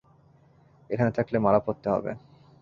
[0.89, 2.11] এখানে থাকলে মারা পড়তে হবে।